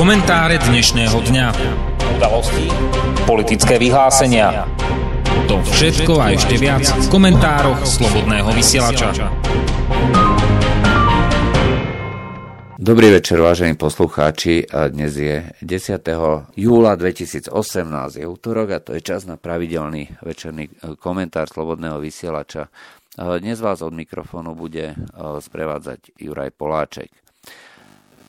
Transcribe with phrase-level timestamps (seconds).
[0.00, 1.46] Komentáre dnešného dňa.
[2.16, 2.72] Udalosti,
[3.28, 4.64] politické vyhlásenia.
[5.44, 9.12] To všetko a ešte viac v komentároch Slobodného vysielača.
[12.80, 14.64] Dobrý večer, vážení poslucháči.
[14.72, 15.68] Dnes je 10.
[16.56, 17.52] júla 2018,
[18.16, 22.72] je útorok a to je čas na pravidelný večerný e, komentár Slobodného vysielača.
[23.20, 25.04] Dnes vás od mikrofónu bude e,
[25.44, 27.19] sprevádzať Juraj Poláček.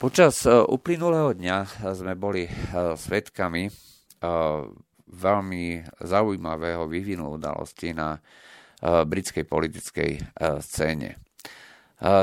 [0.01, 3.69] Počas e, uplynulého dňa sme boli svetkami
[5.05, 5.65] veľmi
[6.01, 8.17] zaujímavého vývinu udalosti na
[8.81, 10.11] britskej politickej
[10.61, 11.21] scéne.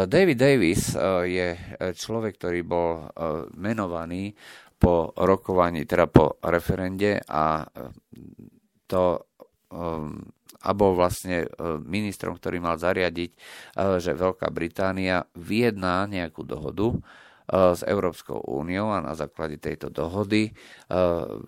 [0.06, 0.94] David Davis
[1.26, 1.58] je
[1.94, 3.10] človek, ktorý bol
[3.58, 4.30] menovaný
[4.78, 7.66] po rokovaní, teda po referende a
[8.86, 9.02] to
[10.58, 11.50] a bol vlastne
[11.82, 13.30] ministrom, ktorý mal zariadiť,
[13.98, 16.94] že Veľká Británia vyjedná nejakú dohodu,
[17.48, 20.54] s Európskou úniou a na základe tejto dohody eh,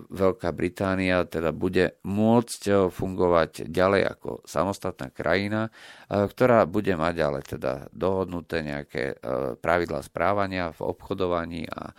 [0.09, 5.69] Veľká Británia teda bude môcť eh, fungovať ďalej ako samostatná krajina,
[6.09, 9.21] ktorá bude mať ale teda dohodnuté nejaké
[9.61, 11.93] pravidla správania v obchodovaní a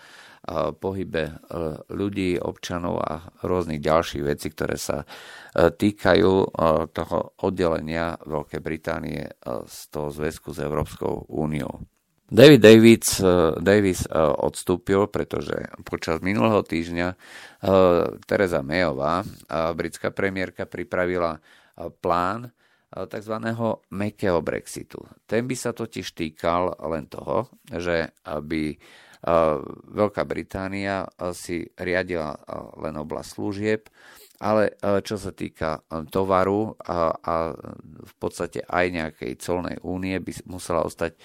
[0.76, 1.38] pohybe
[1.88, 5.06] ľudí, občanov a rôznych ďalších vecí, ktoré sa
[5.56, 6.32] týkajú
[6.92, 9.32] toho oddelenia Veľkej Británie
[9.70, 11.86] z toho zväzku s Európskou úniou.
[12.32, 20.64] David Davids, uh, Davis uh, odstúpil, pretože počas minulého týždňa uh, Teresa Mayová, britská premiérka,
[20.64, 21.44] pripravila
[22.00, 22.56] plán
[22.92, 23.36] tzv.
[23.92, 25.04] mekého Brexitu.
[25.28, 28.76] Ten by sa totiž týkal len toho, že aby
[29.92, 31.06] Veľká Británia
[31.38, 32.34] si riadila
[32.82, 33.82] len oblasť služieb,
[34.42, 34.74] ale
[35.06, 37.36] čo sa týka e, tovaru a, a
[38.02, 41.20] v podstate aj nejakej colnej únie by musela ostať e,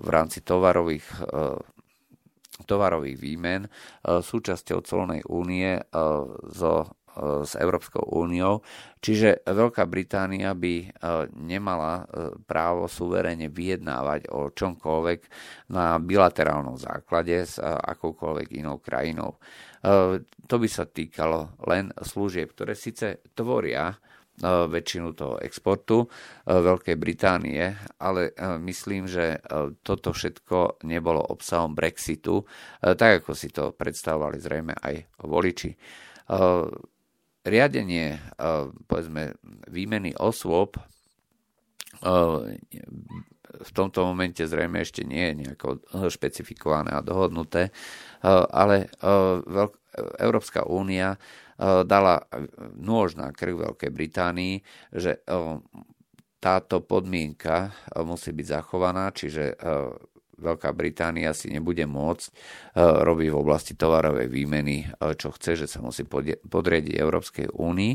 [0.00, 1.04] v rámci tovarových
[2.60, 3.72] tovarových výmen
[4.04, 5.80] súčasťou colnej únie
[6.52, 6.92] so
[7.42, 8.60] s Európskou úniou.
[9.00, 10.92] Čiže Veľká Británia by
[11.40, 12.04] nemala
[12.44, 15.20] právo suverene vyjednávať o čomkoľvek
[15.72, 19.40] na bilaterálnom základe s akoukoľvek inou krajinou.
[19.80, 26.52] Eh, to by sa týkalo len služieb, ktoré síce tvoria eh, väčšinu toho exportu eh,
[26.52, 29.40] Veľkej Británie, ale myslím, že
[29.80, 32.44] toto všetko nebolo obsahom Brexitu,
[32.80, 35.72] tak ako si to predstavovali zrejme aj voliči.
[37.40, 38.08] Riadenie,
[38.86, 39.34] povedzme,
[39.72, 40.76] výmeny osôb
[43.50, 47.74] v tomto momente zrejme ešte nie je nejako špecifikované a dohodnuté,
[48.50, 48.90] ale
[50.18, 51.18] Európska únia
[51.60, 52.24] dala
[52.78, 54.62] nôž na krk Veľkej Británii,
[54.94, 55.20] že
[56.40, 59.58] táto podmienka musí byť zachovaná, čiže
[60.40, 62.32] Veľká Británia si nebude môcť
[62.80, 64.88] robiť v oblasti tovarovej výmeny,
[65.20, 67.92] čo chce, že sa musí podriediť Európskej únii.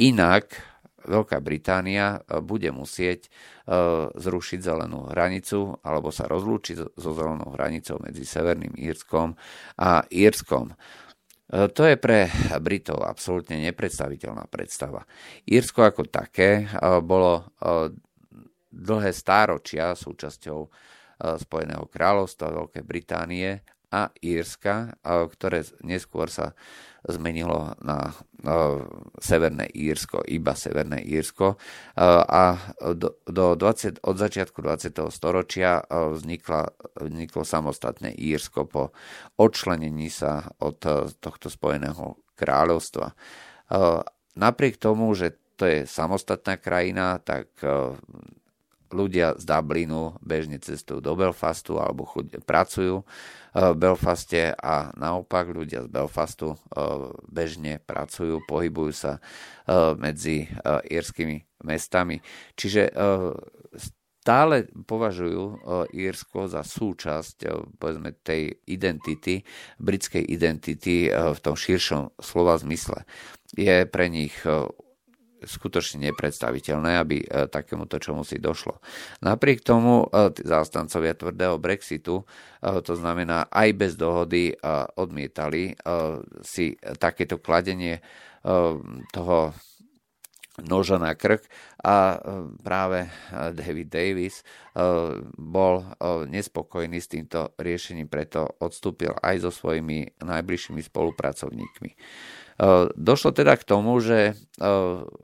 [0.00, 0.71] Inak
[1.06, 3.28] Veľká Británia bude musieť
[3.62, 9.38] E, zrušiť zelenú hranicu alebo sa rozlúčiť so zelenou hranicou medzi Severným Írskom
[9.78, 10.74] a Írskom.
[10.74, 12.26] E, to je pre
[12.58, 15.06] Britov absolútne nepredstaviteľná predstava.
[15.46, 17.54] Írsko ako také e, bolo
[18.72, 20.90] dlhé stáročia súčasťou
[21.22, 23.62] Spojeného kráľovstva Veľkej Británie
[23.92, 26.56] a Írska, ktoré neskôr sa
[27.04, 28.16] zmenilo na
[29.20, 31.60] Severné Írsko, iba Severné Írsko.
[31.98, 32.56] A
[32.96, 34.96] do, do 20, od začiatku 20.
[35.12, 38.96] storočia vznikla, vzniklo samostatné Írsko po
[39.36, 40.80] odčlenení sa od
[41.20, 43.12] tohto Spojeného kráľovstva.
[44.32, 47.50] Napriek tomu, že to je samostatná krajina, tak
[48.92, 53.02] ľudia z Dublinu bežne cestujú do Belfastu alebo chuť, pracujú
[53.52, 56.60] v Belfaste a naopak ľudia z Belfastu
[57.28, 59.12] bežne pracujú, pohybujú sa
[59.96, 60.48] medzi
[60.88, 62.20] írskymi mestami.
[62.56, 62.92] Čiže
[64.22, 67.36] stále považujú Írsko za súčasť
[67.76, 69.42] povedzme, tej identity,
[69.82, 73.02] britskej identity v tom širšom slova zmysle.
[73.52, 74.32] Je pre nich
[75.44, 78.78] skutočne nepredstaviteľné, aby e, takémuto čomu si došlo.
[79.22, 82.24] Napriek tomu e, zástancovia tvrdého Brexitu, e,
[82.80, 84.54] to znamená aj bez dohody,
[84.96, 85.74] odmietali
[86.42, 88.00] si takéto kladenie
[89.12, 89.54] toho
[90.62, 91.46] noža na krk
[91.82, 92.18] a
[92.62, 94.42] práve David Davis
[95.36, 95.86] bol
[96.28, 101.90] nespokojný s týmto riešením, preto odstúpil aj so svojimi najbližšími spolupracovníkmi.
[102.60, 104.36] Eh, došlo teda k tomu, že eh,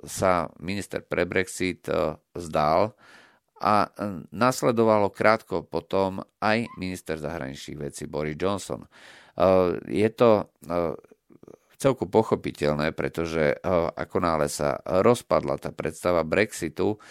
[0.09, 2.97] sa minister pre Brexit eh, zdal
[3.59, 3.91] a
[4.31, 8.87] nasledovalo krátko potom aj minister zahraničných vecí Boris Johnson.
[9.91, 10.47] Je to
[11.75, 13.59] celku pochopiteľné, pretože
[13.99, 17.03] ako nále sa rozpadla tá predstava Brexitu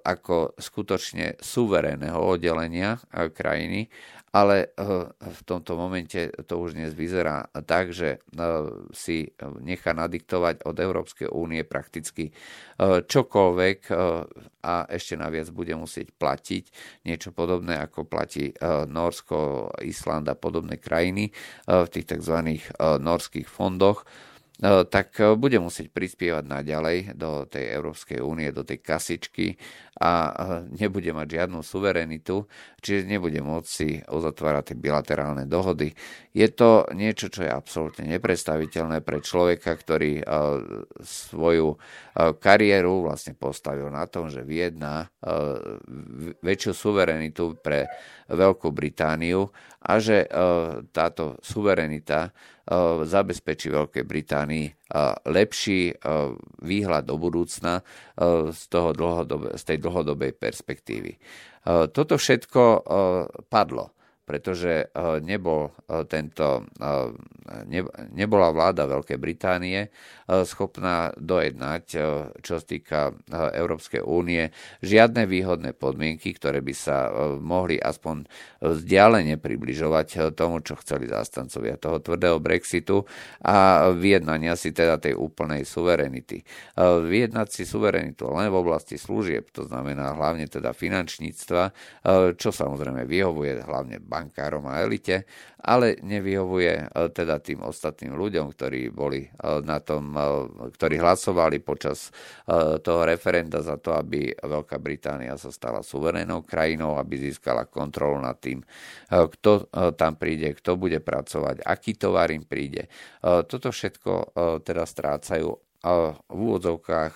[0.00, 3.92] ako skutočne suverénneho oddelenia krajiny
[4.32, 8.42] ale eh, v tomto momente to už dnes vyzerá tak, že eh,
[8.96, 9.28] si
[9.60, 13.78] nechá nadiktovať od Európskej únie prakticky eh, čokoľvek
[14.62, 16.64] a ešte naviac bude musieť platiť
[17.04, 18.54] niečo podobné, ako platí
[18.86, 21.34] Norsko, Island a podobné krajiny
[21.66, 22.62] v tých tzv.
[22.78, 24.06] norských fondoch
[24.62, 29.58] tak e, bude musieť prispievať naďalej do tej Európskej únie, do tej kasičky
[29.98, 30.32] a e,
[30.78, 32.46] nebude mať žiadnu suverenitu,
[32.78, 35.90] čiže nebude môcť si uzatvárať tie bilaterálne dohody.
[36.30, 40.24] Je to niečo, čo je absolútne nepredstaviteľné pre človeka, ktorý e,
[41.02, 41.82] svoju
[42.14, 45.08] kariéru vlastne postavil na tom, že vyjedná
[46.44, 47.88] väčšiu suverenitu pre
[48.28, 49.48] Veľkú Britániu
[49.80, 50.28] a že
[50.92, 52.36] táto suverenita
[53.02, 54.66] zabezpečí Veľkej Británii
[55.26, 55.90] lepší
[56.62, 57.82] výhľad do budúcna
[58.50, 61.18] z, toho dlhodobe, z tej dlhodobej perspektívy.
[61.90, 62.62] Toto všetko
[63.50, 63.94] padlo
[64.32, 64.88] pretože
[65.20, 65.76] nebol
[66.08, 66.64] tento,
[68.16, 69.92] nebola vláda Veľkej Británie
[70.48, 71.84] schopná dojednať,
[72.40, 74.48] čo sa týka Európskej únie,
[74.80, 78.24] žiadne výhodné podmienky, ktoré by sa mohli aspoň
[78.64, 83.04] vzdialene približovať tomu, čo chceli zástancovia toho tvrdého Brexitu
[83.44, 86.40] a vyjednania si teda tej úplnej suverenity.
[86.80, 91.62] Vyjednať si suverenitu len v oblasti služieb, to znamená hlavne teda finančníctva,
[92.40, 95.26] čo samozrejme vyhovuje hlavne bankárom a elite,
[95.58, 99.28] ale nevyhovuje e, teda tým ostatným ľuďom, ktorí boli e,
[99.66, 100.22] na tom, e,
[100.70, 102.14] ktorí hlasovali počas
[102.82, 108.36] toho referenda za to, aby Veľká Británia sa stala suverénnou krajinou, aby získala kontrolu nad
[108.36, 108.60] tým,
[109.08, 112.90] kto tam príde, kto bude pracovať, aký tovar im príde.
[113.22, 114.36] Toto všetko
[114.66, 115.48] teda strácajú
[116.28, 117.14] v úvodzovkách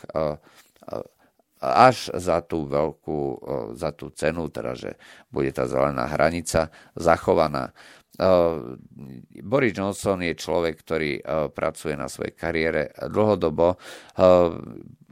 [1.61, 3.21] až za tú veľkú,
[3.77, 5.01] za tú cenu, teda že
[5.33, 7.73] bude tá zelená hranica zachovaná.
[9.45, 11.21] Boris Johnson je človek, ktorý
[11.53, 13.77] pracuje na svojej kariére dlhodobo,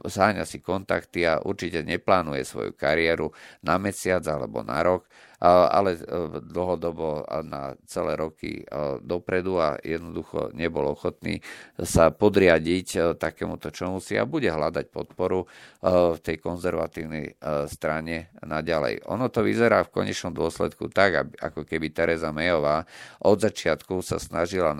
[0.05, 3.29] zháňa si kontakty a určite neplánuje svoju kariéru
[3.61, 5.05] na mesiac alebo na rok
[5.45, 5.99] ale e,
[6.41, 11.37] dlhodobo na celé roky e, dopredu a jednoducho nebol ochotný
[11.77, 15.47] sa podriadiť e, takémuto čomu si a bude hľadať podporu
[15.85, 17.37] v tej konzervatívnej
[17.69, 19.05] strane naďalej.
[19.05, 22.89] Ono to vyzerá v konečnom dôsledku tak, ako keby Teresa Mayová
[23.21, 24.73] od začiatku sa snažila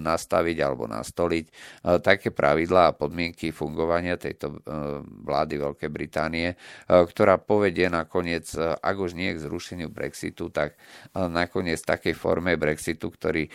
[0.00, 1.44] nastaviť alebo nastoliť
[2.00, 4.64] také pravidlá a podmienky fungovania tejto
[5.28, 6.56] vlády Veľkej Británie,
[6.88, 10.78] ktorá povedie nakoniec, ak už nie k zrušeniu Brexitu, tak
[11.18, 13.50] nakoniec v takej forme Brexitu, ktorý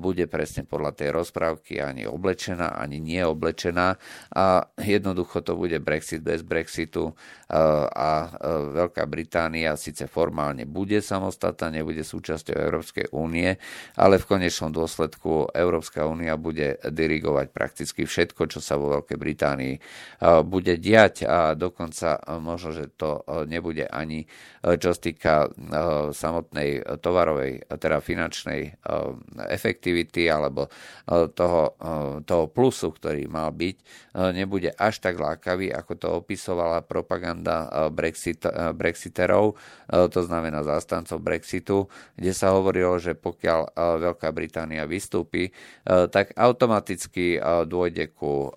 [0.00, 4.00] bude presne podľa tej rozprávky ani oblečená, ani nie oblečená
[4.32, 7.12] a jednoducho to bude Brexit bez Brexitu
[7.94, 8.34] a
[8.74, 13.54] Veľká Británia síce formálne bude samostatná, nebude súčasťou Európskej únie,
[13.94, 19.74] ale v konečnom dôsledku Európska únia bude dirigovať prakticky všetko, čo sa vo Veľkej Británii
[20.42, 21.30] bude diať.
[21.30, 24.26] A dokonca možno, že to nebude ani
[24.64, 25.34] čo sa týka
[26.16, 28.80] samotnej tovarovej, teda finančnej
[29.52, 30.72] efektivity alebo
[31.36, 31.76] toho,
[32.24, 33.76] toho plusu, ktorý mal byť,
[34.32, 37.43] nebude až tak lákavý, ako to opisovala propaganda
[37.92, 41.86] Brexit, Brexiterov, to znamená zástancov Brexitu,
[42.16, 45.52] kde sa hovorilo, že pokiaľ Veľká Británia vystúpi,
[45.84, 47.36] tak automaticky
[47.68, 48.48] dôjde ku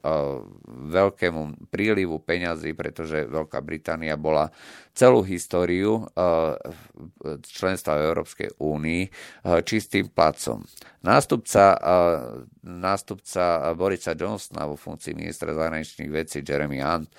[0.68, 4.50] veľkému prílivu peňazí, pretože Veľká Británia bola
[4.98, 6.58] celú históriu eh,
[7.46, 9.12] členstva Európskej únii eh,
[9.62, 10.66] čistým placom.
[11.06, 12.18] Nástupca, eh,
[12.66, 17.14] nástupca Borisa Johnsona vo funkcii ministra zahraničných vecí Jeremy Hunt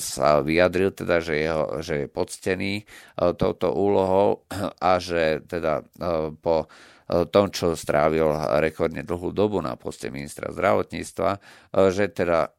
[0.00, 2.72] sa vyjadril teda, že, jeho, že je poctený
[3.36, 4.42] touto úlohou
[4.80, 5.84] a že teda
[6.42, 6.66] po
[7.10, 8.30] tom, čo strávil
[8.62, 11.38] rekordne dlhú dobu na poste ministra zdravotníctva, e,
[11.90, 12.50] že teda e,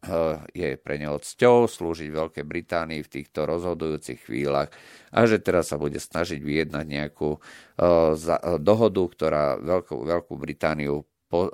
[0.52, 4.74] je pre neho cťou slúžiť Veľkej Británii v týchto rozhodujúcich chvíľach
[5.12, 7.36] a že teraz sa bude snažiť vyjednať nejakú
[8.62, 11.48] dohodu, ktorá Veľkú, Veľkú Britániu po,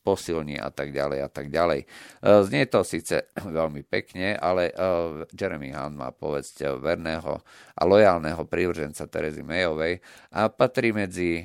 [0.00, 1.84] posilní a tak ďalej a tak ďalej.
[2.24, 3.28] Znie to síce
[3.60, 4.72] veľmi pekne, ale
[5.36, 7.44] Jeremy Hunt má povedzť verného
[7.76, 10.00] a lojálneho prívrženca Terezy Mayovej
[10.32, 11.44] a patrí medzi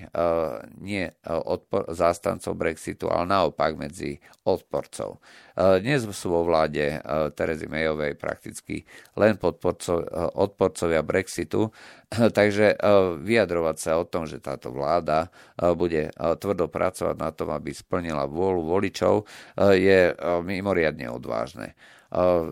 [0.80, 5.20] nie odpor, zástancov Brexitu, ale naopak medzi odporcov.
[5.54, 6.98] Dnes sú vo vláde
[7.38, 8.88] Terezy Mayovej prakticky
[9.20, 11.70] len podporcov, odporcovia Brexitu,
[12.38, 12.78] takže
[13.20, 18.64] vyjadrovať sa o tom, že táto vláda bude tvrdo pracovať na tom, aby splnila vôľu
[18.70, 19.26] voličov,
[19.74, 20.14] je
[20.46, 21.74] mimoriadne odvážne.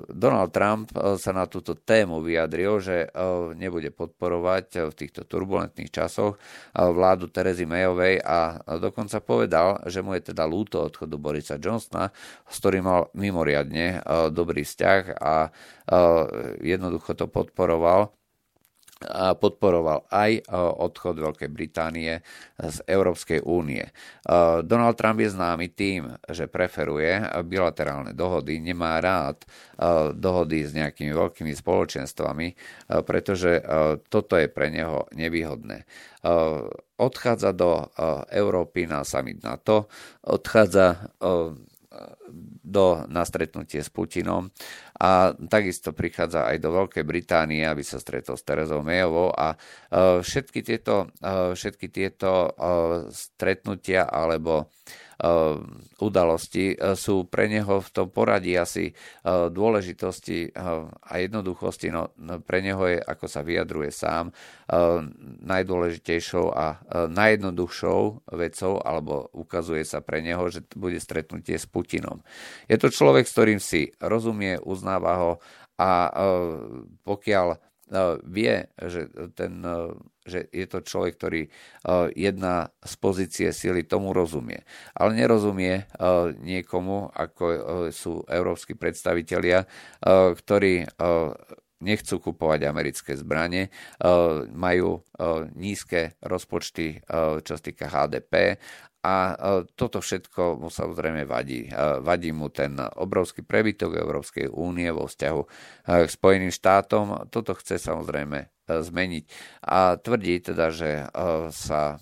[0.09, 0.89] Donald Trump
[1.21, 3.13] sa na túto tému vyjadril, že
[3.53, 6.41] nebude podporovať v týchto turbulentných časoch
[6.73, 12.09] vládu Terezy Mayovej a dokonca povedal, že mu je teda lúto odchodu Borisa Johnsona,
[12.49, 14.01] s ktorým mal mimoriadne
[14.33, 15.53] dobrý vzťah a
[16.65, 18.09] jednoducho to podporoval
[19.37, 22.21] podporoval aj e, odchod Veľkej Británie
[22.61, 23.81] z Európskej únie.
[23.81, 23.91] E,
[24.61, 29.45] Donald Trump je známy tým, že preferuje bilaterálne dohody, nemá rád e,
[30.13, 32.47] dohody s nejakými veľkými spoločenstvami,
[33.03, 33.63] pretože
[34.07, 35.83] toto je pre neho nevýhodné.
[37.01, 37.89] Odchádza do
[38.29, 39.89] Európy na summit NATO,
[40.21, 41.11] odchádza
[42.61, 44.49] do, na stretnutie s Putinom.
[45.01, 49.33] A takisto prichádza aj do Veľkej Británie, aby sa stretol s Terezou Mayovou.
[49.33, 54.69] A uh, všetky tieto, uh, všetky tieto uh, stretnutia alebo
[56.01, 58.95] udalosti eh, sú pre neho v tom poradí asi eh,
[59.49, 61.93] dôležitosti a jednoduchosti.
[61.93, 64.33] No, no, pre neho je, ako sa vyjadruje sám,
[65.41, 66.79] najdôležitejšou a
[67.11, 68.01] najjednoduchšou
[68.33, 72.23] vecou, alebo ukazuje sa pre neho, že bude stretnutie s Putinom.
[72.71, 75.31] Je to človek, s ktorým si rozumie, uznáva ho
[75.75, 76.13] a
[77.03, 77.70] pokiaľ
[78.23, 79.61] vie, že ten
[80.21, 81.41] že je to človek, ktorý
[82.13, 84.61] jedna z pozície sily tomu rozumie.
[84.93, 85.89] Ale nerozumie
[86.45, 87.45] niekomu, ako
[87.89, 89.65] sú európsky predstavitelia,
[90.37, 90.85] ktorí
[91.81, 93.73] nechcú kupovať americké zbranie,
[94.53, 95.01] majú
[95.57, 97.01] nízke rozpočty,
[97.41, 98.61] čo sa týka HDP
[99.01, 99.33] a
[99.73, 101.65] toto všetko mu samozrejme vadí.
[102.05, 105.41] Vadí mu ten obrovský prebytok Európskej únie vo vzťahu
[105.89, 107.27] k Spojeným štátom.
[107.33, 109.23] Toto chce samozrejme zmeniť
[109.65, 111.09] a tvrdí teda, že
[111.51, 111.97] sa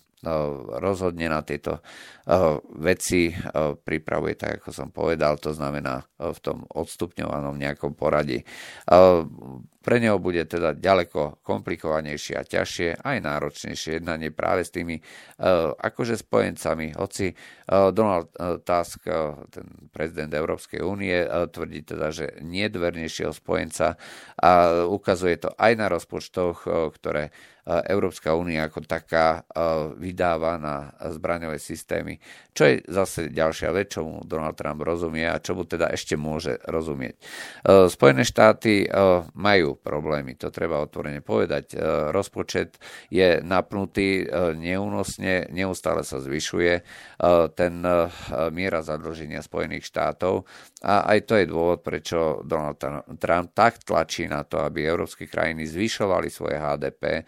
[0.83, 1.79] rozhodne na tieto
[2.75, 3.31] veci
[3.87, 8.43] pripravuje tak, ako som povedal, to znamená v tom odstupňovanom nejakom poradí.
[9.89, 15.01] Pre neho bude teda ďaleko komplikovanejšie a ťažšie, aj náročnejšie jednanie práve s tými
[15.81, 16.93] akože spojencami.
[16.93, 17.33] Hoci
[17.65, 18.29] Donald
[18.61, 19.09] Tusk,
[19.49, 23.97] ten prezident Európskej únie, tvrdí teda, že nie dvernejšieho spojenca
[24.37, 27.33] a ukazuje to aj na rozpočtoch, ktoré
[27.69, 29.45] Európska únia ako taká
[29.97, 32.17] vydáva na zbraňové systémy,
[32.49, 36.17] čo je zase ďalšia vec, čo mu Donald Trump rozumie a čo mu teda ešte
[36.17, 37.21] môže rozumieť.
[37.93, 38.89] Spojené štáty
[39.37, 41.73] majú problémy, to treba otvorene povedať.
[42.13, 42.77] Rozpočet
[43.09, 46.73] je napnutý neúnosne, neustále sa zvyšuje
[47.57, 47.73] ten
[48.51, 50.43] miera zadlženia Spojených štátov
[50.83, 52.77] a aj to je dôvod, prečo Donald
[53.19, 57.27] Trump tak tlačí na to, aby európske krajiny zvyšovali svoje HDP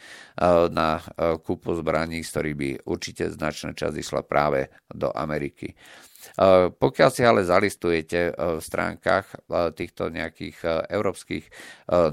[0.71, 1.01] na
[1.41, 5.73] kúpu zbraní, z ktorých by určite značná časť išla práve do Ameriky.
[6.71, 11.45] Pokiaľ si ale zalistujete v stránkach týchto nejakých európskych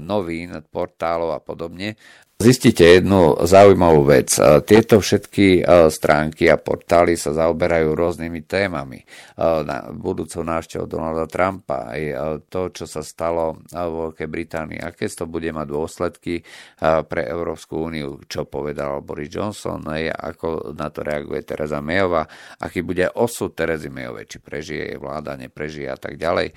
[0.01, 1.95] novín, portálov a podobne,
[2.39, 4.31] Zistite jednu zaujímavú vec.
[4.63, 5.59] Tieto všetky
[5.91, 9.03] stránky a portály sa zaoberajú rôznymi témami.
[9.99, 12.01] Budúcou návštevou Donalda Trumpa aj
[12.47, 16.39] to, čo sa stalo vo Veľkej Británii, aké to bude mať dôsledky
[16.79, 22.23] pre Európsku úniu, čo povedal Boris Johnson, ako na to reaguje Teresa Mayová,
[22.63, 26.55] aký bude osud Terezy Mayovej, či prežije jej vláda, neprežije a tak ďalej.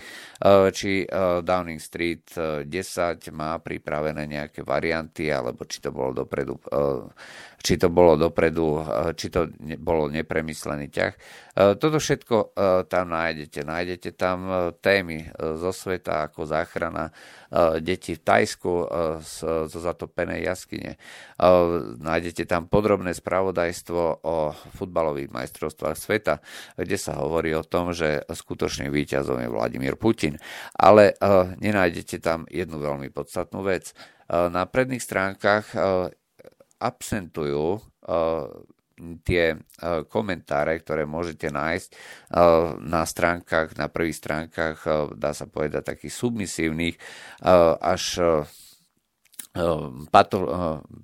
[0.70, 1.10] Či
[1.42, 2.70] Downing Street 10
[3.34, 7.08] má pripravené nejaké varianty, alebo či to bolo dopredu, eh,
[7.64, 9.48] či to bolo dopredu, eh, či to
[9.80, 11.12] bolo nepremyslený ťah.
[11.16, 12.52] Eh, toto všetko
[12.88, 13.64] tam nájdete.
[13.64, 17.12] Nájdete tam témy zo sveta ako záchrana
[17.84, 18.72] detí v Tajsku
[19.68, 20.96] zo zatopenej jaskyne.
[22.00, 24.36] Nájdete tam podrobné spravodajstvo o
[24.74, 26.34] futbalových majstrovstvách sveta,
[26.80, 30.40] kde sa hovorí o tom, že skutočným víťazom je Vladimír Putin.
[30.72, 31.14] Ale
[31.60, 33.92] nenájdete tam jednu veľmi podstatnú vec
[34.32, 35.76] na predných stránkach
[36.80, 37.84] absentujú
[39.28, 39.58] tie
[40.08, 41.90] komentáre, ktoré môžete nájsť
[42.80, 44.78] na stránkach, na prvých stránkach,
[45.18, 46.96] dá sa povedať, takých submisívnych,
[47.82, 48.20] až
[50.08, 50.38] pato,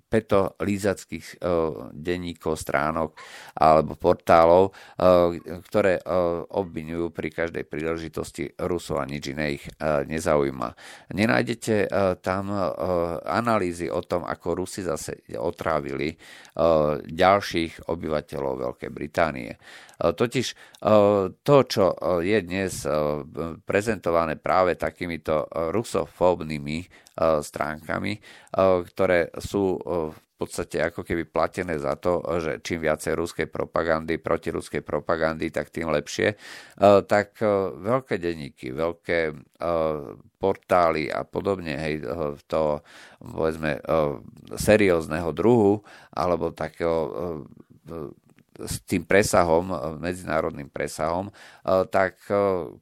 [0.08, 1.44] petolízackých
[1.92, 3.12] denníkov, stránok
[3.60, 4.72] alebo portálov,
[5.68, 6.00] ktoré
[6.48, 10.68] obvinujú pri každej príležitosti Rusov a nič iné ich nezaujíma.
[11.12, 11.92] Nenájdete
[12.24, 12.48] tam
[13.28, 16.16] analýzy o tom, ako Rusi zase otrávili
[17.04, 19.52] ďalších obyvateľov Veľkej Británie.
[19.98, 20.46] Totiž
[21.42, 21.84] to, čo
[22.22, 22.86] je dnes
[23.66, 26.86] prezentované práve takýmito rusofóbnymi
[27.18, 28.22] stránkami,
[28.86, 29.82] ktoré sú
[30.14, 35.74] v podstate ako keby platené za to, že čím viacej ruskej propagandy, protiruskej propagandy, tak
[35.74, 36.38] tým lepšie.
[36.78, 37.42] Tak
[37.82, 39.34] veľké denníky, veľké
[40.38, 42.06] portály a podobne, hej,
[42.46, 42.86] to
[43.18, 43.82] povedzme
[44.54, 45.82] seriózneho druhu,
[46.14, 47.42] alebo takého
[48.58, 49.70] s tým presahom,
[50.02, 51.30] medzinárodným presahom,
[51.94, 52.18] tak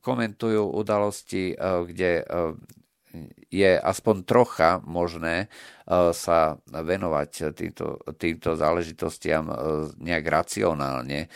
[0.00, 2.24] komentujú udalosti, kde
[3.50, 9.54] je aspoň trocha možné e, sa venovať týmto, týmto záležitostiam e,
[10.02, 11.28] nejak racionálne, e,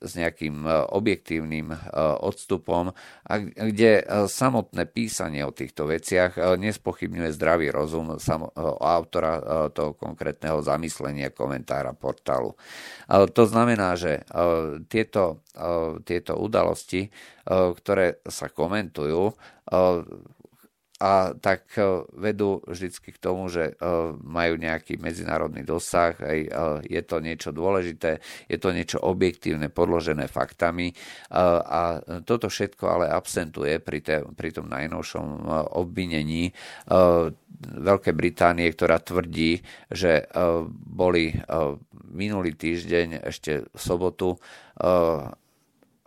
[0.00, 1.72] s nejakým objektívnym
[2.20, 2.92] odstupom,
[3.24, 8.16] a kde samotné písanie o týchto veciach nespochybňuje zdravý rozum
[8.80, 12.56] autora toho konkrétneho zamyslenia komentára portálu.
[13.08, 14.24] To znamená, že
[14.88, 15.44] tieto,
[16.04, 17.08] tieto udalosti,
[17.48, 19.32] ktoré sa komentujú,
[20.98, 23.74] a tak e, vedú vždycky k tomu, že e,
[24.18, 26.50] majú nejaký medzinárodný dosah, aj e,
[26.90, 28.18] je to niečo dôležité,
[28.50, 30.90] je to niečo objektívne, podložené faktami
[31.30, 36.50] a toto všetko ale absentuje pri, pri tom najnovšom obvinení
[37.58, 39.62] Veľkej Británie, ktorá tvrdí,
[39.92, 40.26] že
[40.68, 41.36] boli
[42.10, 44.40] minulý týždeň ešte v sobotu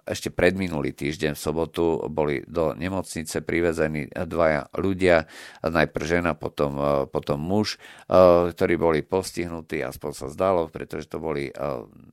[0.05, 5.29] ešte predminulý týždeň v sobotu boli do nemocnice privezení dvaja ľudia,
[5.62, 11.22] najprv žena, potom, e, potom muž, e, ktorí boli postihnutí, aspoň sa zdalo, pretože to
[11.22, 11.53] boli e,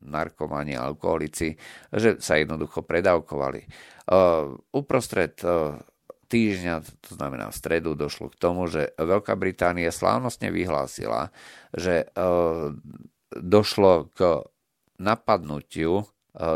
[0.05, 1.57] narkomani, alkoholici,
[1.93, 3.69] že sa jednoducho predávkovali.
[4.73, 5.37] Uprostred
[6.33, 11.29] týždňa, to znamená v stredu, došlo k tomu, že Veľká Británia slávnostne vyhlásila,
[11.77, 12.09] že
[13.37, 14.49] došlo k
[14.97, 16.09] napadnutiu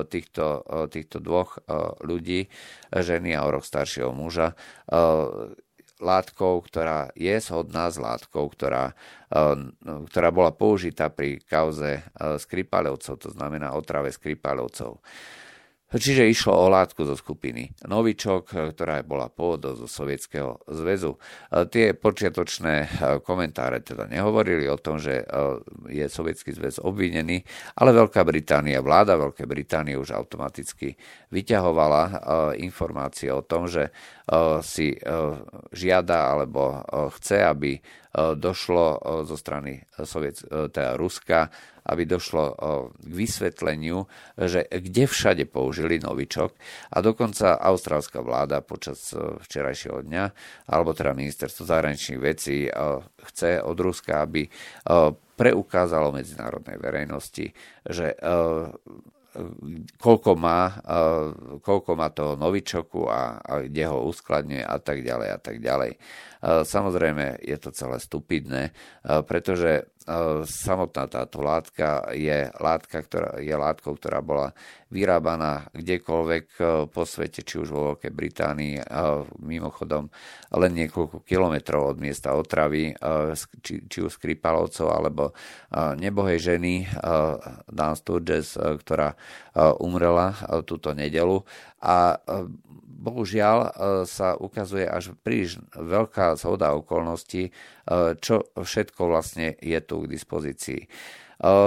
[0.07, 1.63] týchto, eh, týchto dvoch eh,
[2.07, 2.47] ľudí,
[2.93, 4.55] ženy a o rok staršieho muža,
[6.03, 8.91] látkou, ktorá je shodná s látkou, ktorá,
[9.81, 14.99] ktorá bola použitá pri kauze Skripalevcov, to znamená otrave Skripalevcov.
[15.93, 21.21] Čiže išlo o látku zo skupiny Novičok, ktorá bola pôvodom zo Sovietskeho zväzu.
[21.69, 22.89] Tie počiatočné e,
[23.21, 25.25] komentáre teda nehovorili o tom, že e,
[25.93, 27.45] je Sovietský zväz obvinený,
[27.77, 30.97] ale Veľká Británia, vláda Veľkej Británie už automaticky
[31.29, 32.13] vyťahovala e,
[32.65, 33.93] informácie o tom, že
[34.63, 34.95] si
[35.75, 36.79] žiada alebo
[37.19, 37.75] chce, aby
[38.39, 41.51] došlo zo strany Soviet, teda Ruska
[41.83, 42.55] aby došlo
[42.95, 44.07] k vysvetleniu,
[44.39, 46.51] že kde všade použili novičok
[46.93, 50.25] a dokonca austrálska vláda počas včerajšieho dňa,
[50.69, 52.69] alebo teda ministerstvo zahraničných vecí
[53.33, 54.47] chce od Ruska, aby
[55.33, 57.51] preukázalo medzinárodnej verejnosti,
[57.83, 58.15] že
[59.97, 60.77] koľko má,
[61.65, 65.97] koľko má toho novičoku a, a kde ho uskladňuje a tak ďalej a tak ďalej.
[66.45, 68.77] Samozrejme je to celé stupidné,
[69.25, 69.89] pretože
[70.49, 74.51] samotná táto látka je, látka, ktorá, je látkou, ktorá bola
[74.93, 76.45] vyrábaná kdekoľvek
[76.93, 78.77] po svete, či už vo Veľkej Británii,
[79.41, 80.13] mimochodom
[80.53, 82.93] len niekoľko kilometrov od miesta otravy,
[83.65, 85.33] či, či už Skripalovcov, alebo
[85.73, 86.85] nebohej ženy
[87.73, 89.17] Dan Sturges, ktorá
[89.81, 90.37] umrela
[90.69, 91.41] túto nedelu.
[91.81, 92.21] A
[93.03, 93.69] bohužiaľ e,
[94.07, 97.53] sa ukazuje až príliš veľká zhoda okolností, e,
[98.23, 100.81] čo všetko vlastne je tu k dispozícii.
[100.87, 100.89] E,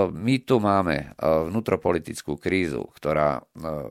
[0.08, 3.44] my tu máme vnútropolitickú krízu, ktorá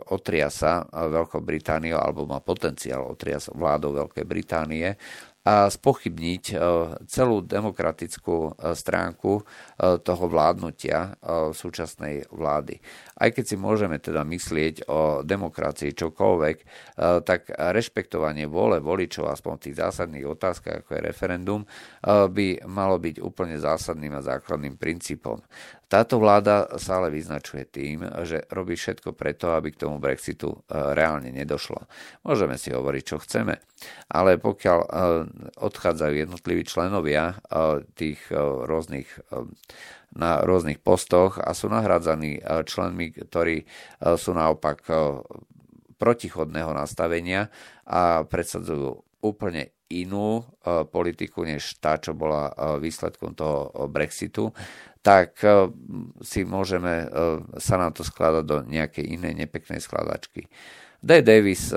[0.09, 4.97] otriasa Veľkou Britániou, alebo má potenciál otriasa vládou Veľkej Británie
[5.45, 6.57] a spochybniť
[7.05, 9.45] celú demokratickú stránku
[9.77, 11.21] toho vládnutia
[11.53, 12.81] súčasnej vlády
[13.15, 16.67] aj keď si môžeme teda myslieť o demokracii čokoľvek, eh,
[17.23, 22.99] tak rešpektovanie vôle voličov, aspoň v tých zásadných otázkach, ako je referendum, eh, by malo
[22.99, 25.39] byť úplne zásadným a základným princípom.
[25.85, 30.95] Táto vláda sa ale vyznačuje tým, že robí všetko preto, aby k tomu Brexitu eh,
[30.99, 31.87] reálne nedošlo.
[32.27, 33.63] Môžeme si hovoriť, čo chceme,
[34.11, 34.81] ale pokiaľ
[35.61, 37.37] odchádzajú jednotliví členovia
[37.95, 38.21] tých
[38.65, 39.07] rôznych
[40.15, 43.67] na rôznych postoch a sú nahradzaní eh, členmi, ktorí eh,
[44.15, 44.97] sú naopak eh,
[45.99, 47.51] protichodného nastavenia
[47.87, 50.43] a predsadzujú úplne inú
[50.91, 52.51] politiku, než tá, čo bola
[52.83, 54.51] výsledkom toho Brexitu,
[55.01, 55.39] tak
[56.21, 57.09] si môžeme
[57.57, 60.51] sa nám to skladať do nejakej inej nepeknej skladačky.
[60.99, 61.73] Dave Davis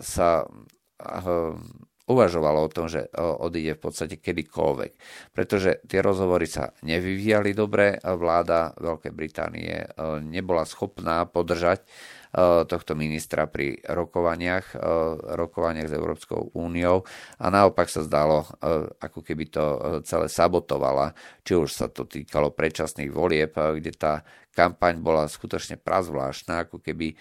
[0.00, 0.30] sa
[2.06, 4.92] uvažovalo o tom, že odíde v podstate kedykoľvek.
[5.34, 9.84] Pretože tie rozhovory sa nevyvíjali dobre, vláda Veľkej Británie
[10.22, 11.82] nebola schopná podržať
[12.68, 14.76] tohto ministra pri rokovaniach,
[15.40, 17.00] rokovaniach s Európskou úniou
[17.40, 18.44] a naopak sa zdalo,
[19.00, 19.64] ako keby to
[20.04, 24.20] celé sabotovala, či už sa to týkalo predčasných volieb, kde tá
[24.56, 27.12] kampaň bola skutočne prazvláštna, ako keby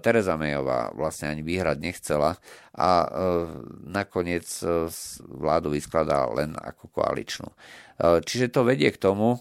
[0.00, 2.40] Teresa Mayová vlastne ani výhrať nechcela
[2.72, 2.90] a
[3.84, 4.48] nakoniec
[5.20, 7.52] vládu vyskladá len ako koaličnú.
[8.00, 9.40] Čiže to vedie k tomu,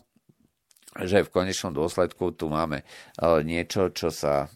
[0.98, 2.86] že v konečnom dôsledku tu máme e,
[3.46, 4.48] niečo, čo sa e,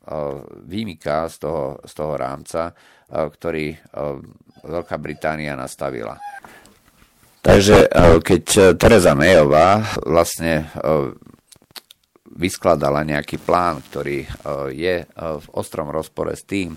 [0.66, 2.74] vymyká z toho, z toho rámca, e,
[3.14, 3.66] ktorý
[4.64, 6.16] Veľká Británia nastavila.
[7.44, 7.92] Takže
[8.24, 10.72] keď Teresa Mayová vlastne
[12.34, 14.26] vyskladala nejaký plán, ktorý
[14.74, 16.74] je v ostrom rozpore s tým,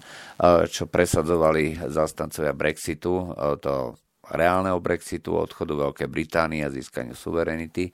[0.69, 3.33] čo presadzovali zastancovia Brexitu,
[3.65, 3.97] to
[4.31, 7.93] reálneho Brexitu, odchodu Veľkej Británie a získaniu suverenity, e,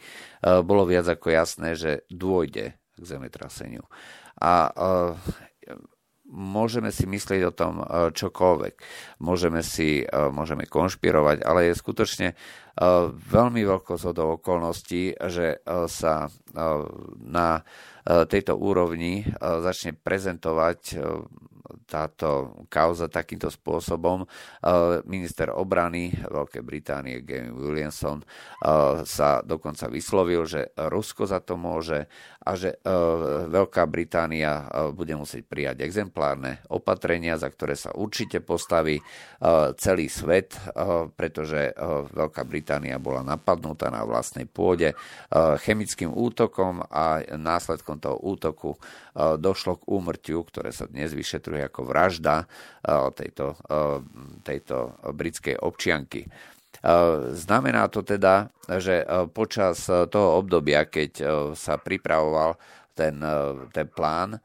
[0.64, 3.84] bolo viac ako jasné, že dôjde k zemetraseniu.
[4.40, 4.72] A e,
[6.32, 8.74] môžeme si myslieť o tom e, čokoľvek.
[9.20, 12.28] Môžeme si môžeme konšpirovať, ale je skutočne
[13.12, 15.60] veľmi veľkou zhodou okolností, že
[15.92, 16.32] sa
[17.20, 17.60] na
[18.08, 20.96] tejto úrovni začne prezentovať
[21.86, 24.24] táto kauza takýmto spôsobom.
[25.06, 28.24] Minister obrany Veľkej Británie Gavin Williamson
[29.04, 32.06] sa dokonca vyslovil, že Rusko za to môže
[32.42, 32.82] a že
[33.48, 38.98] Veľká Británia bude musieť prijať exemplárne opatrenia, za ktoré sa určite postaví
[39.78, 40.58] celý svet,
[41.14, 41.70] pretože
[42.10, 44.94] Veľká Británia bola napadnutá na vlastnej pôde
[45.62, 48.74] chemickým útokom a následkom toho útoku
[49.14, 53.98] došlo k úmrtiu, ktoré sa dnes vyšetruje ako vražda eh, tejto, eh,
[54.42, 56.26] tejto britskej občianky.
[56.26, 56.32] Eh,
[57.32, 61.12] znamená to teda, že počas toho obdobia, keď
[61.58, 62.56] sa pripravoval
[62.94, 63.18] ten,
[63.74, 64.38] ten plán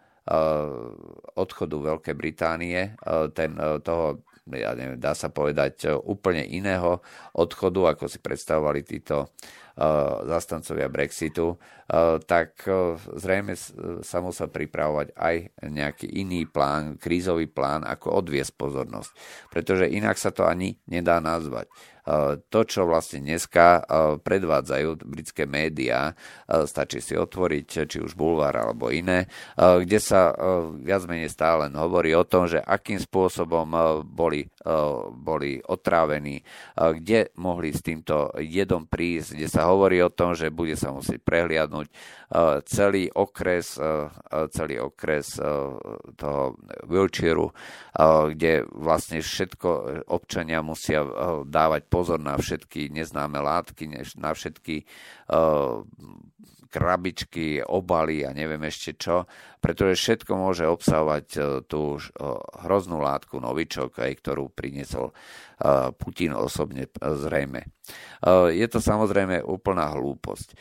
[1.38, 2.98] odchodu Veľkej Británie,
[3.32, 7.04] ten, toho ja neviem, dá sa povedať, úplne iného
[7.36, 9.32] odchodu, ako si predstavovali títo
[10.26, 11.54] zastancovia Brexitu,
[12.26, 12.66] tak
[13.14, 13.54] zrejme
[14.02, 15.36] sa musel pripravovať aj
[15.70, 19.12] nejaký iný plán, krízový plán, ako odviesť pozornosť.
[19.54, 21.70] Pretože inak sa to ani nedá nazvať
[22.48, 23.84] to, čo vlastne dneska
[24.24, 26.16] predvádzajú britské médiá,
[26.48, 29.28] stačí si otvoriť či už bulvár alebo iné,
[29.60, 30.32] kde sa
[30.80, 33.68] viac menej stále hovorí o tom, že akým spôsobom
[34.08, 34.48] boli,
[35.12, 36.42] boli otrávení,
[36.74, 41.20] kde mohli s týmto jedom prísť, kde sa hovorí o tom, že bude sa musieť
[41.28, 41.92] prehliadnúť
[42.68, 43.76] celý okres,
[44.56, 45.36] celý okres
[46.16, 46.56] toho
[46.88, 47.52] Wiltshireu,
[48.32, 51.04] kde vlastne všetko občania musia
[51.44, 53.90] dávať pozor na všetky neznáme látky,
[54.22, 54.86] na všetky
[56.68, 59.26] krabičky, obaly a neviem ešte čo,
[59.64, 62.02] pretože všetko môže obsahovať uh, tú uh,
[62.62, 65.12] hroznú látku novičok, aj ktorú priniesol
[65.98, 67.66] Putin osobne zrejme.
[68.54, 70.54] Je to samozrejme úplná hlúposť.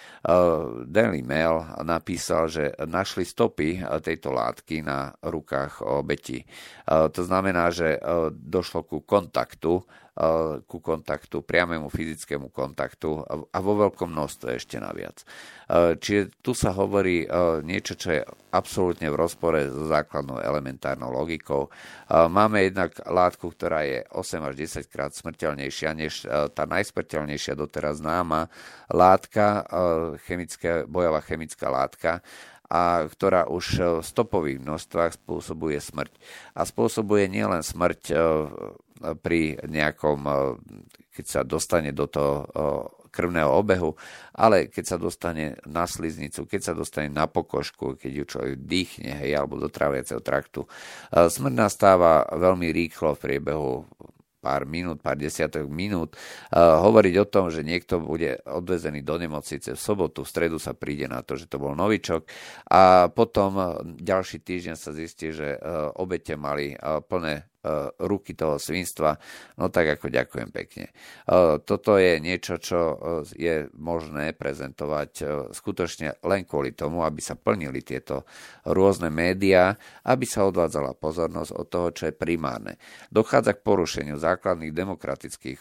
[0.88, 6.48] Daily Mail napísal, že našli stopy tejto látky na rukách obeti.
[6.88, 8.00] To znamená, že
[8.32, 9.84] došlo ku kontaktu
[10.16, 13.20] Eh, ku kontaktu, priamému fyzickému kontaktu
[13.52, 15.22] a vo veľkom množstve ešte naviac.
[15.22, 18.22] Eh, čiže tu sa hovorí eh, niečo, čo je
[18.54, 21.68] absolútne v rozpore s základnou elementárnou logikou.
[22.08, 26.24] Máme jednak látku, ktorá je 8 až 10 krát smrteľnejšia než
[26.56, 28.48] tá najsmrteľnejšia doteraz známa
[28.88, 29.68] látka,
[30.24, 32.24] chemické, bojová chemická látka,
[32.72, 36.16] a ktorá už v stopových množstvách spôsobuje smrť.
[36.56, 38.16] A spôsobuje nielen smrť
[39.20, 40.18] pri nejakom,
[41.12, 42.48] keď sa dostane do toho
[43.16, 43.96] krvného obehu,
[44.36, 49.16] ale keď sa dostane na sliznicu, keď sa dostane na pokožku, keď ju človek dýchne,
[49.24, 50.68] hej, alebo do tráviaceho traktu.
[50.68, 53.88] Eh, smrť nastáva veľmi rýchlo v priebehu
[54.46, 59.74] pár minút, pár desiatok minút, uh, hovoriť o tom, že niekto bude odvezený do nemocnice
[59.74, 62.30] v sobotu, v stredu sa príde na to, že to bol novičok
[62.70, 65.58] a potom ďalší týždeň sa zistí, že
[65.98, 67.50] obete mali plné
[68.00, 69.18] ruky toho svinstva,
[69.58, 70.94] no tak ako ďakujem pekne.
[71.66, 72.96] Toto je niečo, čo
[73.34, 75.12] je možné prezentovať
[75.50, 78.26] skutočne len kvôli tomu, aby sa plnili tieto
[78.66, 79.74] rôzne médiá,
[80.06, 82.78] aby sa odvádzala pozornosť od toho, čo je primárne.
[83.10, 85.60] Dochádza k porušeniu základných demokratických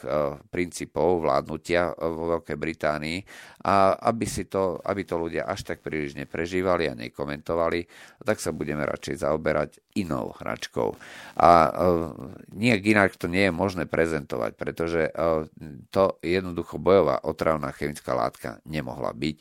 [0.50, 3.20] princípov vládnutia vo Veľkej Británii
[3.66, 7.88] a aby, si to, aby to ľudia až tak príliš neprežívali a nekomentovali,
[8.22, 11.00] tak sa budeme radšej zaoberať inou hračkou.
[11.40, 12.12] A uh,
[12.52, 15.48] nejak inak to nie je možné prezentovať, pretože uh,
[15.90, 19.38] to jednoducho bojová otravná chemická látka nemohla byť.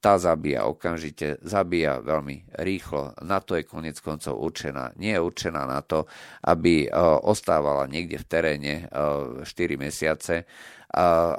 [0.00, 3.12] Tá zabíja okamžite, zabíja veľmi rýchlo.
[3.20, 4.96] Na to je konec koncov určená.
[4.96, 6.08] Nie je určená na to,
[6.40, 6.88] aby
[7.28, 9.44] ostávala niekde v teréne 4
[9.76, 10.48] mesiace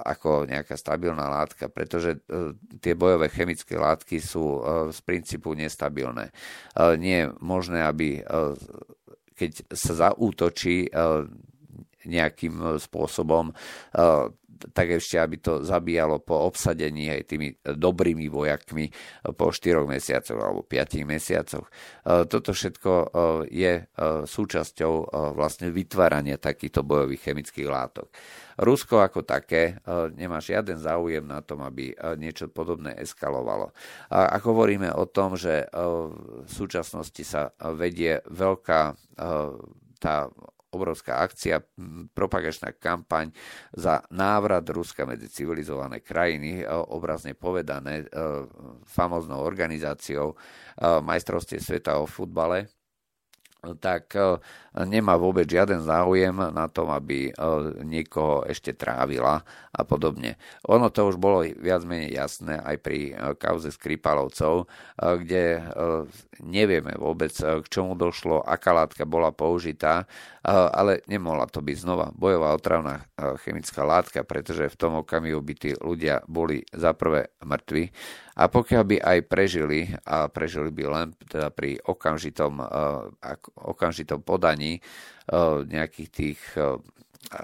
[0.06, 4.60] ako nejaká stabilná látka, pretože e, tie bojové chemické látky sú e,
[4.96, 6.32] z princípu nestabilné.
[6.32, 6.34] E,
[6.96, 8.24] nie je možné, aby
[9.36, 10.88] keď sa zaútočí
[12.06, 13.54] nejakým spôsobom
[14.62, 18.94] tak ešte, aby to zabíjalo po obsadení aj tými dobrými vojakmi
[19.34, 21.66] po 4 mesiacoch alebo 5 mesiacoch.
[22.06, 22.94] Toto všetko
[23.50, 23.90] je
[24.22, 24.94] súčasťou
[25.34, 28.14] vlastne vytvárania takýchto bojových chemických látok.
[28.62, 29.82] Rusko ako také
[30.14, 33.74] nemá žiaden záujem na tom, aby niečo podobné eskalovalo.
[34.14, 38.82] Ak hovoríme o tom, že v súčasnosti sa vedie veľká
[39.98, 40.30] tá
[40.72, 41.60] obrovská akcia,
[42.16, 43.36] propagačná kampaň
[43.76, 48.06] za návrat Ruska medzi civilizované krajiny, e, obrazne povedané e,
[48.88, 50.36] famoznou organizáciou e,
[51.04, 52.72] majstrovstie sveta o futbale
[53.62, 54.42] tak e,
[54.90, 57.32] nemá vôbec žiaden záujem na tom, aby e,
[57.86, 60.42] niekoho ešte trávila a podobne.
[60.66, 64.66] Ono to už bolo viac menej jasné aj pri e, kauze Skripalovcov,
[64.98, 65.64] kde
[66.42, 70.06] nevieme vôbec, k čomu došlo, aká látka bola použitá,
[70.46, 73.06] ale nemohla to byť znova bojová otravná
[73.46, 77.94] chemická látka, pretože v tom okamihu by tí ľudia boli za prvé mŕtvi
[78.42, 82.58] a pokiaľ by aj prežili, a prežili by len teda pri okamžitom,
[83.62, 84.82] okamžitom podaní
[85.70, 86.42] nejakých tých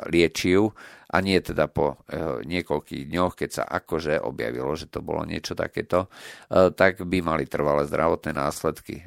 [0.09, 0.73] liečiv
[1.13, 2.01] a nie teda po
[2.43, 6.09] niekoľkých dňoch, keď sa akože objavilo, že to bolo niečo takéto,
[6.49, 9.05] tak by mali trvalé zdravotné následky.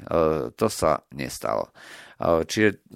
[0.55, 1.74] To sa nestalo.
[2.22, 2.87] Čiže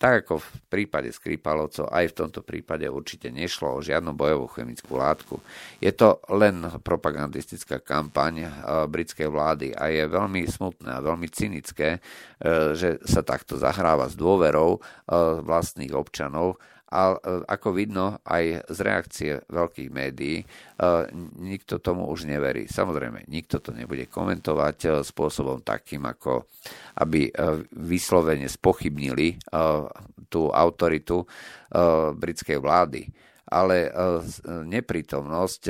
[0.00, 4.96] tak ako v prípade Skripalovcov, aj v tomto prípade určite nešlo o žiadnu bojovú chemickú
[4.96, 5.36] látku.
[5.76, 8.50] Je to len propagandistická kampaň eh,
[8.88, 14.16] britskej vlády a je veľmi smutné a veľmi cynické, eh, že sa takto zahráva s
[14.16, 16.56] dôverou eh, vlastných občanov
[16.90, 17.14] a
[17.46, 20.42] ako vidno aj z reakcie veľkých médií,
[21.38, 22.66] nikto tomu už neverí.
[22.66, 26.50] Samozrejme, nikto to nebude komentovať spôsobom takým, ako
[26.98, 27.30] aby
[27.78, 29.38] vyslovene spochybnili
[30.26, 31.22] tú autoritu
[32.18, 33.06] britskej vlády
[33.50, 33.90] ale
[34.46, 35.62] neprítomnosť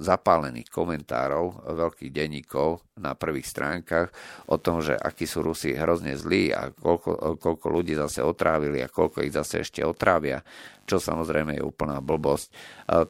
[0.00, 4.08] zapálených komentárov veľkých denníkov na prvých stránkach
[4.48, 8.88] o tom, že akí sú Rusi hrozne zlí a koľko, koľko ľudí zase otrávili a
[8.88, 10.40] koľko ich zase ešte otrávia,
[10.88, 12.48] čo samozrejme je úplná blbosť,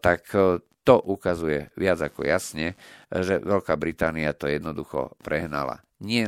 [0.02, 0.26] tak
[0.80, 2.74] to ukazuje viac ako jasne,
[3.10, 6.24] že Veľká Británia to jednoducho prehnala nie,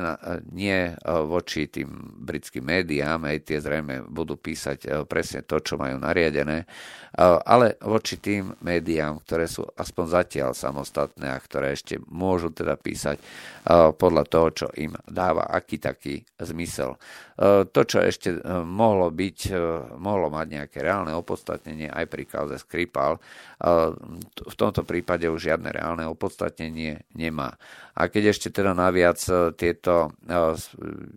[0.52, 1.88] nie e, voči tým
[2.20, 6.66] britským médiám, aj tie zrejme budú písať e, presne to, čo majú nariadené, e,
[7.24, 13.16] ale voči tým médiám, ktoré sú aspoň zatiaľ samostatné a ktoré ešte môžu teda písať
[13.96, 16.98] podľa toho, čo im dáva aký taký zmysel.
[17.70, 19.38] To, čo ešte mohlo byť,
[20.02, 23.22] mohlo mať nejaké reálne opodstatnenie aj pri kauze Skripal,
[24.34, 26.71] v tomto prípade už žiadne reálne opodstatnenie
[27.14, 27.58] nemá.
[27.92, 30.56] A keď ešte teda naviac e, tieto e,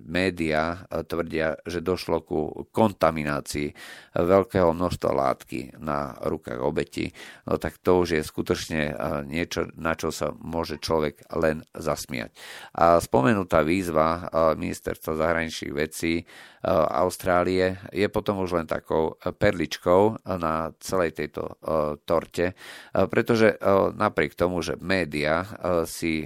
[0.04, 2.40] médiá e, tvrdia, že došlo ku
[2.76, 3.72] kontaminácii
[4.16, 7.16] veľkého množstva látky na rukách obeti,
[7.48, 8.82] no tak to už je skutočne
[9.28, 12.32] niečo, na čo sa môže človek len zasmiať.
[12.76, 16.24] A spomenutá výzva ministerstva zahraničných vecí
[16.66, 21.62] Austrálie je potom už len takou perličkou na celej tejto
[22.10, 22.58] torte,
[22.90, 23.54] pretože
[23.94, 25.46] napriek tomu, že média
[25.86, 26.26] si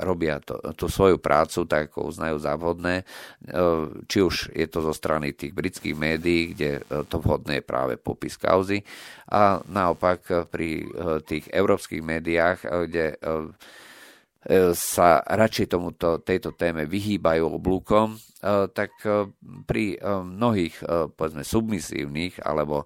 [0.00, 3.02] robia to, tú svoju prácu tak, ako uznajú za vhodné.
[3.02, 3.04] E,
[4.08, 7.94] či už je to zo strany tých britských médií, kde e, to vhodné je práve
[8.00, 8.80] popis kauzy,
[9.28, 10.86] a naopak pri e,
[11.24, 13.16] tých európskych médiách, kde
[14.74, 18.18] sa radšej tomuto, tejto téme vyhýbajú oblúkom,
[18.74, 18.90] tak
[19.70, 20.82] pri mnohých
[21.14, 22.82] povedzme submisívnych alebo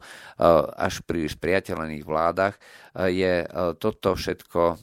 [0.77, 2.61] až príliš priateľených vládach
[3.09, 3.49] je
[3.81, 4.77] toto všetko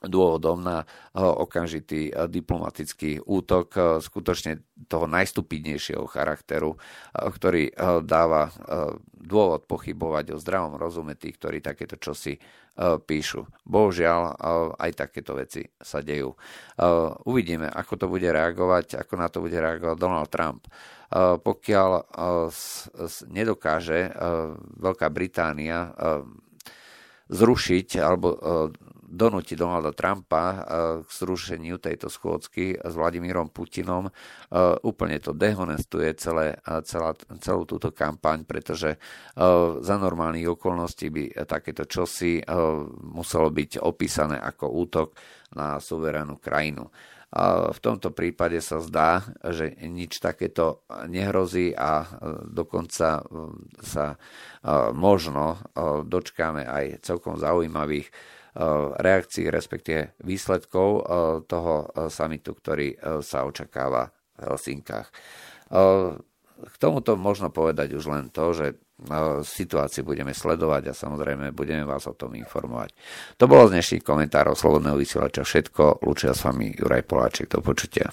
[0.00, 6.80] dôvodom na okamžitý diplomatický útok skutočne toho najstupidnejšieho charakteru,
[7.12, 7.72] ktorý
[8.04, 8.48] dáva
[9.12, 12.40] dôvod pochybovať o zdravom rozume tých, ktorí takéto čosi
[12.80, 13.44] píšu.
[13.68, 14.40] Bohužiaľ,
[14.80, 16.32] aj takéto veci sa dejú.
[17.28, 20.64] Uvidíme, ako to bude reagovať, ako na to bude reagovať Donald Trump.
[21.44, 21.90] Pokiaľ
[23.28, 24.00] nedokáže
[24.80, 25.92] Veľká Británia
[27.28, 28.28] zrušiť alebo
[29.10, 30.58] donúti Donalda Trumpa eh,
[31.02, 34.06] k zrušeniu tejto schôdzky s Vladimírom Putinom.
[34.06, 34.14] Eh,
[34.86, 39.02] úplne to dehonestuje celé, eh, celá, celú túto kampaň, pretože
[39.80, 42.38] za normálnych okolností by takéto čosi
[43.02, 45.08] muselo byť opísané ako útok
[45.56, 46.86] na suverénnu krajinu.
[47.30, 52.06] A v tomto prípade sa zdá, že nič takéto nehrozí a
[52.46, 53.24] dokonca
[53.80, 54.06] sa
[54.92, 55.58] možno
[56.04, 58.10] dočkáme aj celkom zaujímavých
[59.00, 61.02] reakcií, respektíve výsledkov eh,
[61.46, 62.88] toho eh, samitu, ktorý
[63.22, 65.08] sa očakáva v Helsinkách.
[66.60, 68.66] K tomuto možno povedať už len to, že
[69.44, 72.92] situáciu budeme sledovať a samozrejme budeme vás o tom informovať.
[73.40, 76.04] To bolo z dnešných komentárov Slobodného vysielača všetko.
[76.04, 77.48] Lúčia s vami Juraj Poláček.
[77.48, 78.12] Do počutia.